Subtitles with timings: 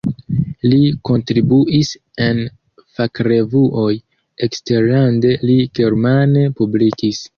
[0.69, 0.77] Li
[1.09, 1.91] kontribuis
[2.27, 2.41] en
[2.99, 3.91] fakrevuoj,
[4.49, 7.23] eksterlande li germane publikis.